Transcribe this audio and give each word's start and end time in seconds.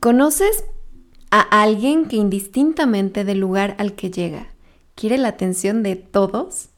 ¿Conoces 0.00 0.64
a 1.32 1.40
alguien 1.40 2.06
que 2.06 2.14
indistintamente 2.14 3.24
del 3.24 3.40
lugar 3.40 3.74
al 3.78 3.94
que 3.94 4.12
llega 4.12 4.46
quiere 4.94 5.18
la 5.18 5.26
atención 5.26 5.82
de 5.82 5.96
todos? 5.96 6.68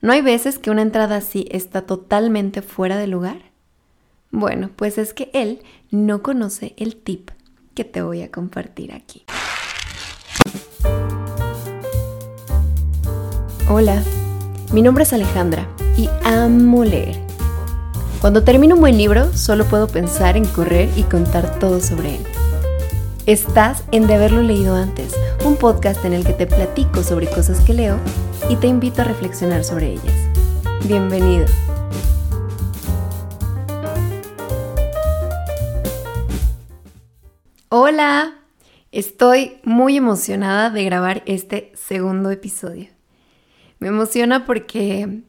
¿No 0.00 0.12
hay 0.12 0.22
veces 0.22 0.60
que 0.60 0.70
una 0.70 0.82
entrada 0.82 1.16
así 1.16 1.48
está 1.50 1.82
totalmente 1.82 2.62
fuera 2.62 2.98
de 2.98 3.08
lugar? 3.08 3.50
Bueno, 4.30 4.70
pues 4.76 4.96
es 4.96 5.12
que 5.12 5.28
él 5.34 5.62
no 5.90 6.22
conoce 6.22 6.74
el 6.76 6.94
tip 6.94 7.30
que 7.74 7.82
te 7.82 8.00
voy 8.00 8.22
a 8.22 8.30
compartir 8.30 8.94
aquí. 8.94 9.24
Hola, 13.68 14.00
mi 14.72 14.82
nombre 14.82 15.02
es 15.02 15.12
Alejandra 15.12 15.68
y 15.96 16.08
amo 16.22 16.84
leer. 16.84 17.23
Cuando 18.24 18.42
termino 18.42 18.76
un 18.76 18.80
buen 18.80 18.96
libro, 18.96 19.30
solo 19.34 19.66
puedo 19.66 19.86
pensar 19.86 20.38
en 20.38 20.46
correr 20.46 20.88
y 20.96 21.02
contar 21.02 21.58
todo 21.58 21.78
sobre 21.78 22.14
él. 22.14 22.22
Estás 23.26 23.84
en 23.92 24.06
De 24.06 24.14
haberlo 24.14 24.40
leído 24.40 24.76
antes, 24.76 25.14
un 25.44 25.56
podcast 25.56 26.02
en 26.06 26.14
el 26.14 26.24
que 26.24 26.32
te 26.32 26.46
platico 26.46 27.02
sobre 27.02 27.26
cosas 27.26 27.60
que 27.60 27.74
leo 27.74 28.00
y 28.48 28.56
te 28.56 28.66
invito 28.66 29.02
a 29.02 29.04
reflexionar 29.04 29.62
sobre 29.62 29.92
ellas. 29.92 30.14
Bienvenido. 30.88 31.44
Hola, 37.68 38.38
estoy 38.90 39.58
muy 39.64 39.98
emocionada 39.98 40.70
de 40.70 40.82
grabar 40.82 41.22
este 41.26 41.72
segundo 41.74 42.30
episodio. 42.30 42.88
Me 43.80 43.88
emociona 43.88 44.46
porque 44.46 45.24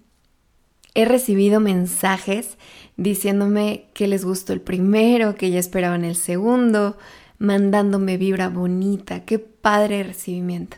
he 0.96 1.06
recibido 1.06 1.60
mensajes 1.60 2.58
diciéndome 2.98 3.88
que 3.94 4.08
les 4.08 4.26
gustó 4.26 4.54
el 4.54 4.62
primero, 4.62 5.36
que 5.36 5.52
ya 5.52 5.60
esperaban 5.60 6.06
el 6.06 6.16
segundo, 6.16 6.98
mandándome 7.38 8.18
vibra 8.18 8.50
bonita. 8.50 9.26
Qué 9.26 9.40
padre 9.40 10.04
recibimiento. 10.04 10.78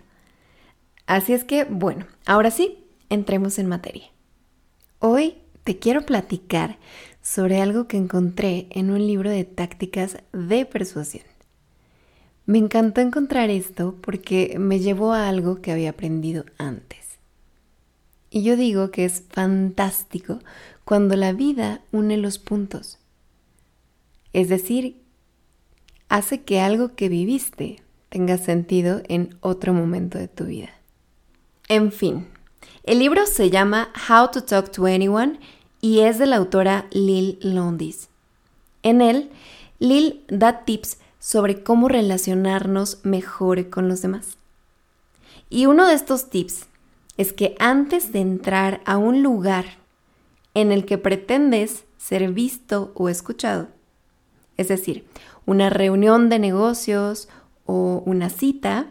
Así 1.05 1.33
es 1.33 1.43
que, 1.43 1.63
bueno, 1.63 2.05
ahora 2.25 2.51
sí, 2.51 2.83
entremos 3.09 3.59
en 3.59 3.67
materia. 3.67 4.05
Hoy 4.99 5.35
te 5.63 5.77
quiero 5.77 6.05
platicar 6.05 6.77
sobre 7.21 7.61
algo 7.61 7.87
que 7.87 7.97
encontré 7.97 8.67
en 8.71 8.89
un 8.89 9.05
libro 9.05 9.29
de 9.29 9.43
tácticas 9.43 10.17
de 10.33 10.65
persuasión. 10.65 11.25
Me 12.45 12.57
encantó 12.57 13.01
encontrar 13.01 13.49
esto 13.49 13.95
porque 14.01 14.55
me 14.57 14.79
llevó 14.79 15.11
a 15.11 15.27
algo 15.27 15.61
que 15.61 15.71
había 15.71 15.89
aprendido 15.89 16.45
antes. 16.57 17.19
Y 18.29 18.43
yo 18.43 18.55
digo 18.55 18.91
que 18.91 19.05
es 19.05 19.23
fantástico 19.29 20.39
cuando 20.87 21.17
la 21.17 21.33
vida 21.33 21.81
une 21.91 22.15
los 22.15 22.39
puntos. 22.39 22.97
Es 24.31 24.47
decir, 24.47 25.01
hace 26.07 26.43
que 26.43 26.61
algo 26.61 26.95
que 26.95 27.09
viviste 27.09 27.83
tenga 28.07 28.37
sentido 28.37 29.01
en 29.09 29.35
otro 29.41 29.73
momento 29.73 30.17
de 30.17 30.29
tu 30.29 30.45
vida. 30.45 30.69
En 31.67 31.91
fin, 31.91 32.29
el 32.83 32.99
libro 32.99 33.25
se 33.25 33.49
llama 33.49 33.89
How 34.07 34.31
to 34.31 34.45
Talk 34.45 34.71
to 34.71 34.85
Anyone 34.85 35.41
y 35.81 35.99
es 35.99 36.19
de 36.19 36.25
la 36.25 36.37
autora 36.37 36.87
Lil 36.91 37.37
Londis. 37.41 38.07
En 38.81 39.01
él, 39.01 39.29
Lil 39.79 40.23
da 40.29 40.63
tips 40.63 40.99
sobre 41.19 41.63
cómo 41.63 41.89
relacionarnos 41.89 42.99
mejor 43.03 43.69
con 43.69 43.89
los 43.89 44.01
demás. 44.01 44.37
Y 45.49 45.65
uno 45.65 45.85
de 45.85 45.95
estos 45.95 46.29
tips 46.29 46.67
es 47.17 47.33
que 47.33 47.57
antes 47.59 48.13
de 48.13 48.21
entrar 48.21 48.79
a 48.85 48.95
un 48.95 49.21
lugar 49.21 49.85
en 50.57 50.71
el 50.71 50.85
que 50.85 50.97
pretendes 50.97 51.85
ser 51.97 52.33
visto 52.33 52.91
o 52.95 53.09
escuchado, 53.09 53.67
es 54.57 54.69
decir, 54.69 55.05
una 55.45 55.69
reunión 55.69 56.29
de 56.29 56.39
negocios 56.39 57.29
o 57.67 58.01
una 58.07 58.31
cita, 58.31 58.87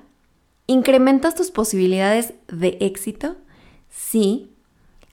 incrementas 0.68 1.34
tus 1.34 1.50
posibilidades 1.50 2.34
de 2.46 2.78
éxito 2.80 3.36
si 3.90 4.52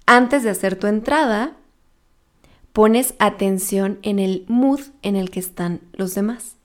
antes 0.06 0.44
de 0.44 0.52
hacer 0.52 0.78
tu 0.78 0.86
entrada 0.86 1.58
pones 2.72 3.16
atención 3.18 3.98
en 4.04 4.20
el 4.20 4.46
mood 4.48 4.82
en 5.02 5.16
el 5.16 5.32
que 5.32 5.40
están 5.40 5.82
los 5.92 6.14
demás. 6.14 6.58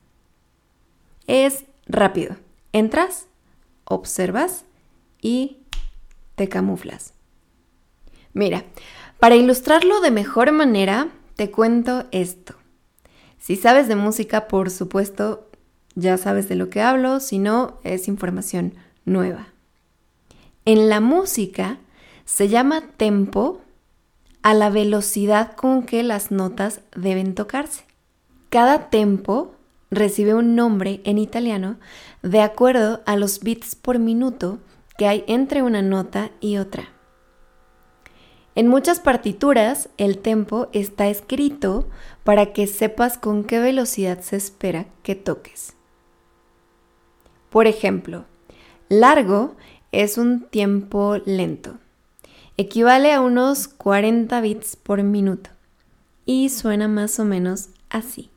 Es 1.26 1.64
rápido. 1.86 2.36
Entras, 2.72 3.26
observas 3.86 4.66
y 5.22 5.60
te 6.34 6.46
camuflas. 6.50 7.14
Mira, 8.34 8.64
para 9.18 9.36
ilustrarlo 9.36 10.00
de 10.00 10.10
mejor 10.10 10.52
manera, 10.52 11.08
te 11.36 11.50
cuento 11.50 12.06
esto. 12.12 12.54
Si 13.38 13.56
sabes 13.56 13.88
de 13.88 13.96
música, 13.96 14.48
por 14.48 14.70
supuesto, 14.70 15.48
ya 15.94 16.16
sabes 16.16 16.48
de 16.48 16.54
lo 16.54 16.70
que 16.70 16.80
hablo, 16.80 17.20
si 17.20 17.38
no, 17.38 17.78
es 17.82 18.08
información 18.08 18.74
nueva. 19.04 19.48
En 20.64 20.88
la 20.88 21.00
música 21.00 21.78
se 22.24 22.48
llama 22.48 22.82
tempo 22.96 23.60
a 24.42 24.54
la 24.54 24.70
velocidad 24.70 25.52
con 25.56 25.82
que 25.82 26.02
las 26.02 26.30
notas 26.30 26.80
deben 26.94 27.34
tocarse. 27.34 27.84
Cada 28.50 28.90
tempo 28.90 29.54
recibe 29.90 30.34
un 30.34 30.54
nombre 30.54 31.00
en 31.04 31.18
italiano 31.18 31.76
de 32.22 32.40
acuerdo 32.40 33.00
a 33.06 33.16
los 33.16 33.40
bits 33.40 33.74
por 33.74 33.98
minuto 33.98 34.58
que 34.96 35.06
hay 35.06 35.24
entre 35.26 35.62
una 35.62 35.82
nota 35.82 36.30
y 36.40 36.58
otra. 36.58 36.97
En 38.58 38.66
muchas 38.66 38.98
partituras 38.98 39.88
el 39.98 40.18
tempo 40.18 40.68
está 40.72 41.06
escrito 41.06 41.88
para 42.24 42.52
que 42.52 42.66
sepas 42.66 43.16
con 43.16 43.44
qué 43.44 43.60
velocidad 43.60 44.18
se 44.18 44.34
espera 44.34 44.86
que 45.04 45.14
toques. 45.14 45.76
Por 47.50 47.68
ejemplo, 47.68 48.24
largo 48.88 49.54
es 49.92 50.18
un 50.18 50.40
tiempo 50.40 51.18
lento. 51.24 51.78
Equivale 52.56 53.12
a 53.12 53.20
unos 53.20 53.68
40 53.68 54.40
bits 54.40 54.74
por 54.74 55.04
minuto 55.04 55.50
y 56.26 56.48
suena 56.48 56.88
más 56.88 57.20
o 57.20 57.24
menos 57.24 57.68
así. 57.90 58.28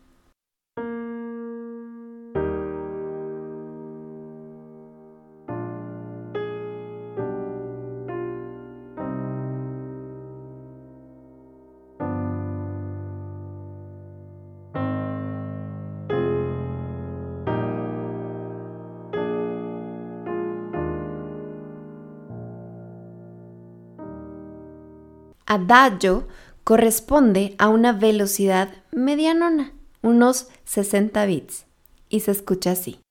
Adagio 25.52 26.30
corresponde 26.64 27.56
a 27.58 27.68
una 27.68 27.92
velocidad 27.92 28.70
medianona, 28.94 29.74
unos 30.02 30.48
60 30.64 31.26
bits, 31.26 31.66
y 32.08 32.22
se 32.22 32.32
escucha 32.32 32.72
así. 32.72 33.02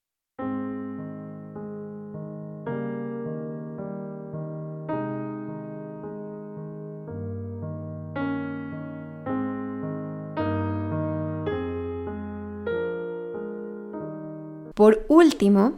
Por 14.75 15.05
último, 15.09 15.75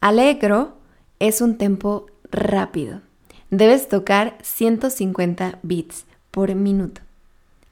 alegro 0.00 0.78
es 1.18 1.42
un 1.42 1.58
tempo 1.58 2.06
rápido 2.30 3.05
debes 3.56 3.88
tocar 3.88 4.36
150 4.42 5.60
bits 5.62 6.04
por 6.30 6.54
minuto. 6.54 7.00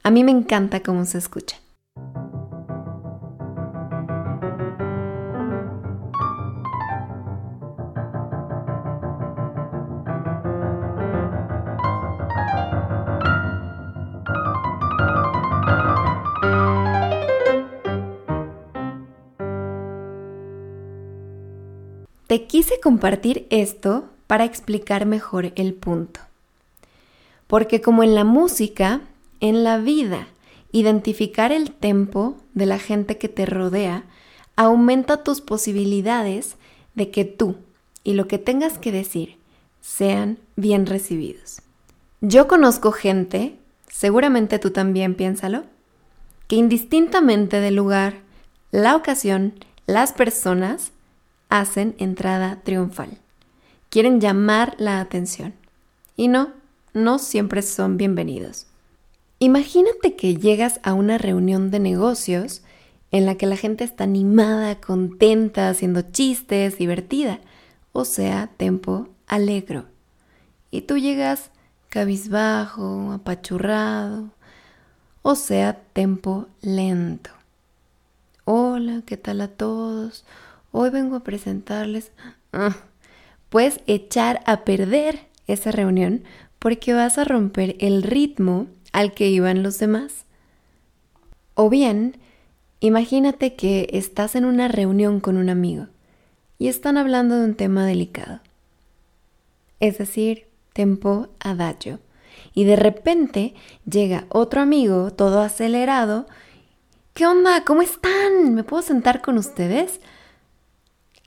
A 0.03 0.11
mí 0.11 0.25
me 0.25 0.31
encanta 0.31 0.83
cómo 0.83 1.05
se 1.05 1.19
escucha. 1.19 1.59
Te 22.27 22.47
quise 22.47 22.81
compartir 22.81 23.47
esto 23.51 24.14
para 24.27 24.45
explicar 24.45 25.07
mejor 25.07 25.53
el 25.57 25.75
punto. 25.75 26.21
Porque 27.47 27.81
como 27.81 28.03
en 28.03 28.15
la 28.15 28.25
música, 28.25 29.03
en 29.41 29.65
la 29.65 29.79
vida, 29.79 30.29
identificar 30.73 31.53
el 31.53 31.71
tempo 31.71 32.37
de 32.55 32.67
la 32.67 32.79
gente 32.79 33.19
que 33.19 33.29
te 33.29 33.47
rodea 33.47 34.05
aumenta 34.57 35.23
tus 35.23 35.41
posibilidades 35.41 36.57
de 36.95 37.11
que 37.11 37.25
tú 37.25 37.57
y 38.03 38.15
lo 38.15 38.29
que 38.29 38.39
tengas 38.39 38.79
que 38.79 38.93
decir 38.93 39.37
sean 39.81 40.39
bien 40.57 40.87
recibidos. 40.87 41.61
Yo 42.21 42.49
conozco 42.49 42.93
gente, 42.93 43.57
seguramente 43.89 44.59
tú 44.59 44.71
también 44.71 45.15
piénsalo, 45.15 45.65
que 46.49 46.57
indistintamente 46.57 47.61
del 47.61 47.77
lugar, 47.77 48.15
la 48.71 48.97
ocasión, 48.97 49.55
las 49.87 50.13
personas 50.13 50.93
hacen 51.49 51.95
entrada 51.99 52.61
triunfal. 52.65 53.19
Quieren 53.95 54.21
llamar 54.21 54.75
la 54.79 54.99
atención. 54.99 55.55
Y 56.17 56.27
no, 56.27 56.53
no 56.95 57.21
siempre 57.21 57.63
son 57.63 57.97
bienvenidos. 57.97 58.67
Imagínate 59.39 60.17
que 60.17 60.35
llegas 60.35 60.81
a 60.83 60.95
una 60.95 61.17
reunión 61.17 61.71
de 61.71 61.79
negocios 61.79 62.65
en 63.13 63.25
la 63.25 63.37
que 63.37 63.47
la 63.47 63.57
gente 63.57 63.85
está 63.85 64.03
animada, 64.03 64.81
contenta, 64.81 65.69
haciendo 65.69 66.03
chistes, 66.03 66.77
divertida, 66.77 67.39
o 67.93 68.05
sea, 68.05 68.51
tempo 68.57 69.11
alegro. 69.29 69.85
Y 70.73 70.81
tú 70.81 70.99
llegas 70.99 71.53
cabizbajo, 71.89 73.13
apachurrado, 73.13 74.31
o 75.23 75.37
sea, 75.37 75.79
tempo 75.93 76.49
lento. 76.63 77.31
Hola, 78.45 79.03
¿qué 79.07 79.17
tal 79.17 79.41
a 79.41 79.47
todos? 79.47 80.25
Hoy 80.73 80.91
vengo 80.91 81.15
a 81.15 81.23
presentarles... 81.23 82.11
Ah, 82.53 82.75
puedes 83.55 83.83
echar 83.87 84.41
a 84.47 84.65
perder 84.65 85.29
esa 85.47 85.71
reunión 85.71 86.25
porque 86.59 86.93
vas 86.93 87.19
a 87.19 87.25
romper 87.25 87.77
el 87.79 88.03
ritmo 88.03 88.67
al 88.91 89.15
que 89.15 89.29
iban 89.29 89.63
los 89.63 89.79
demás. 89.79 90.25
O 91.55 91.71
bien, 91.71 92.17
imagínate 92.81 93.55
que 93.55 93.91
estás 93.93 94.35
en 94.35 94.45
una 94.45 94.67
reunión 94.67 95.21
con 95.21 95.37
un 95.37 95.51
amigo 95.51 95.87
y 96.59 96.67
están 96.67 96.97
hablando 96.97 97.37
de 97.37 97.45
un 97.45 97.55
tema 97.55 97.87
delicado. 97.87 98.41
Es 99.79 99.99
decir, 99.99 100.49
tempo 100.73 101.29
adagio. 101.39 102.01
Y 102.55 102.65
de 102.65 102.75
repente 102.75 103.55
llega 103.89 104.25
otro 104.31 104.63
amigo, 104.63 105.13
todo 105.13 105.43
acelerado. 105.43 106.27
¿Qué 107.13 107.25
onda? 107.25 107.63
¿Cómo 107.65 107.83
están? 107.83 108.53
¿Me 108.57 108.65
puedo 108.65 108.83
sentar 108.83 109.23
con 109.23 109.39
ustedes? 109.39 110.01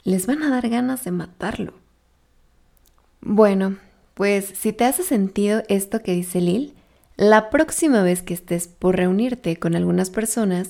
Les 0.04 0.28
van 0.28 0.44
a 0.44 0.50
dar 0.50 0.68
ganas 0.68 1.06
de 1.06 1.12
matarlo. 1.12 1.87
Bueno, 3.22 3.78
pues 4.14 4.46
si 4.46 4.74
te 4.74 4.86
hace 4.86 5.04
sentido 5.04 5.64
esto 5.68 6.02
que 6.02 6.14
dice 6.14 6.42
Lil, 6.42 6.74
la 7.18 7.50
próxima 7.50 8.04
vez 8.04 8.22
que 8.22 8.34
estés 8.34 8.68
por 8.68 8.96
reunirte 8.96 9.58
con 9.58 9.76
algunas 9.76 10.10
personas, 10.10 10.70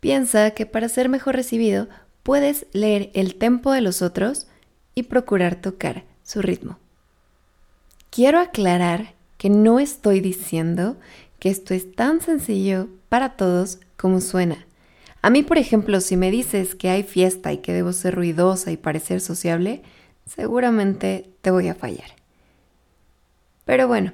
piensa 0.00 0.50
que 0.50 0.66
para 0.66 0.88
ser 0.88 1.08
mejor 1.08 1.36
recibido 1.36 1.88
puedes 2.22 2.66
leer 2.72 3.10
el 3.14 3.36
tempo 3.36 3.72
de 3.72 3.80
los 3.80 4.02
otros 4.02 4.48
y 4.94 5.04
procurar 5.04 5.56
tocar 5.56 6.04
su 6.24 6.42
ritmo. 6.42 6.78
Quiero 8.10 8.40
aclarar 8.40 9.14
que 9.38 9.50
no 9.50 9.78
estoy 9.78 10.20
diciendo 10.20 10.96
que 11.38 11.50
esto 11.50 11.74
es 11.74 11.94
tan 11.94 12.20
sencillo 12.20 12.88
para 13.08 13.36
todos 13.36 13.78
como 13.96 14.20
suena. 14.20 14.66
A 15.22 15.30
mí, 15.30 15.42
por 15.42 15.58
ejemplo, 15.58 16.00
si 16.00 16.16
me 16.16 16.30
dices 16.30 16.74
que 16.74 16.88
hay 16.88 17.02
fiesta 17.02 17.52
y 17.52 17.58
que 17.58 17.72
debo 17.72 17.92
ser 17.92 18.14
ruidosa 18.14 18.72
y 18.72 18.76
parecer 18.76 19.20
sociable, 19.20 19.82
seguramente 20.26 21.30
te 21.40 21.50
voy 21.50 21.68
a 21.68 21.74
fallar. 21.74 22.10
Pero 23.64 23.88
bueno, 23.88 24.12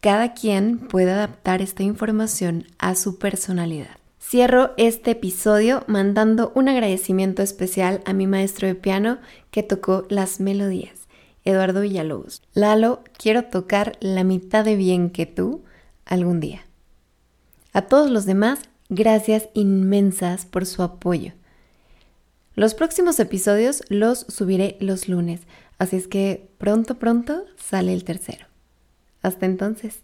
cada 0.00 0.34
quien 0.34 0.78
puede 0.78 1.10
adaptar 1.10 1.62
esta 1.62 1.82
información 1.82 2.66
a 2.78 2.94
su 2.94 3.18
personalidad. 3.18 3.96
Cierro 4.20 4.72
este 4.76 5.12
episodio 5.12 5.84
mandando 5.86 6.52
un 6.54 6.68
agradecimiento 6.68 7.42
especial 7.42 8.02
a 8.04 8.12
mi 8.12 8.26
maestro 8.26 8.68
de 8.68 8.74
piano 8.74 9.18
que 9.50 9.62
tocó 9.62 10.04
las 10.10 10.38
melodías, 10.38 11.08
Eduardo 11.44 11.80
Villalobos. 11.80 12.42
Lalo, 12.52 13.02
quiero 13.16 13.44
tocar 13.44 13.96
la 14.00 14.24
mitad 14.24 14.64
de 14.64 14.76
bien 14.76 15.10
que 15.10 15.24
tú 15.26 15.62
algún 16.04 16.40
día. 16.40 16.66
A 17.72 17.82
todos 17.82 18.10
los 18.10 18.26
demás, 18.26 18.60
gracias 18.88 19.48
inmensas 19.54 20.46
por 20.46 20.66
su 20.66 20.82
apoyo. 20.82 21.32
Los 22.58 22.74
próximos 22.74 23.20
episodios 23.20 23.84
los 23.88 24.26
subiré 24.28 24.76
los 24.80 25.08
lunes, 25.08 25.42
así 25.78 25.94
es 25.94 26.08
que 26.08 26.50
pronto, 26.58 26.96
pronto 26.96 27.44
sale 27.56 27.92
el 27.92 28.02
tercero. 28.02 28.46
Hasta 29.22 29.46
entonces. 29.46 30.00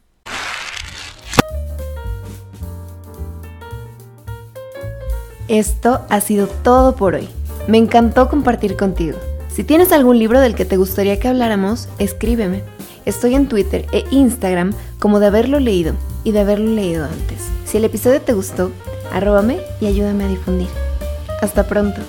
Esto 5.49 6.07
ha 6.09 6.21
sido 6.21 6.47
todo 6.47 6.95
por 6.95 7.17
hoy. 7.17 7.29
Me 7.67 7.79
encantó 7.79 8.29
compartir 8.29 8.77
contigo. 8.77 9.19
Si 9.53 9.65
tienes 9.65 9.91
algún 9.91 10.21
libro 10.21 10.39
del 10.39 10.55
que 10.55 10.65
te 10.65 10.77
gustaría 10.77 11.19
que 11.19 11.27
habláramos, 11.27 11.89
escríbeme. 11.99 12.63
Estoy 13.05 13.35
en 13.35 13.49
Twitter 13.49 13.85
e 13.91 14.05
Instagram 14.13 14.75
como 15.01 15.19
de 15.19 15.27
haberlo 15.27 15.59
leído 15.59 15.97
y 16.23 16.31
de 16.31 16.39
haberlo 16.39 16.71
leído 16.71 17.05
antes. 17.05 17.49
Si 17.65 17.79
el 17.79 17.85
episodio 17.85 18.23
te 18.23 18.33
gustó, 18.33 18.71
arróbame 19.11 19.59
y 19.81 19.87
ayúdame 19.87 20.23
a 20.23 20.29
difundir. 20.29 20.69
Hasta 21.43 21.67
pronto. 21.67 22.01